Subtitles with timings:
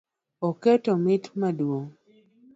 [0.47, 1.85] Oketo mit madung’